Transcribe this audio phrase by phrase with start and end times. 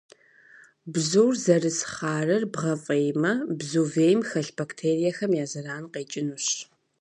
[0.91, 6.45] Бзур зэрыс хъарыр бгъэфӏеймэ, бзу вейм хэлъ бактериехэм я зэран къекӏынущ.